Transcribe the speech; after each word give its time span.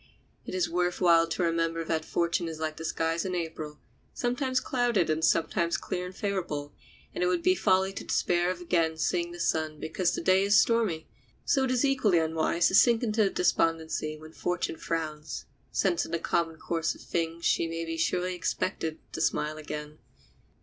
It 0.47 0.55
is 0.55 0.67
worth 0.67 0.99
while 0.99 1.27
to 1.27 1.43
remember 1.43 1.83
that 1.83 2.03
fortune 2.03 2.47
is 2.47 2.59
like 2.59 2.77
the 2.77 2.83
skies 2.83 3.23
in 3.23 3.35
April, 3.35 3.77
sometimes 4.15 4.59
clouded 4.59 5.11
and 5.11 5.23
sometimes 5.23 5.77
clear 5.77 6.07
and 6.07 6.15
favorable, 6.15 6.73
and 7.13 7.23
it 7.23 7.27
would 7.27 7.43
be 7.43 7.53
folly 7.53 7.93
to 7.93 8.03
despair 8.03 8.49
of 8.49 8.59
again 8.61 8.97
seeing 8.97 9.31
the 9.31 9.39
sun 9.39 9.79
because 9.79 10.09
to 10.13 10.21
day 10.21 10.41
is 10.41 10.59
stormy. 10.59 11.07
So 11.45 11.65
it 11.65 11.69
is 11.69 11.85
equally 11.85 12.17
unwise 12.17 12.69
to 12.69 12.73
sink 12.73 13.03
into 13.03 13.29
despondency 13.29 14.17
when 14.17 14.31
fortune 14.33 14.77
frowns, 14.77 15.45
since 15.71 16.03
in 16.03 16.11
the 16.11 16.17
common 16.17 16.57
course 16.57 16.95
of 16.95 17.01
things 17.01 17.45
she 17.45 17.67
may 17.67 17.85
be 17.85 17.95
surely 17.95 18.33
expected 18.33 18.97
to 19.13 19.21
smile 19.21 19.57
again. 19.57 19.99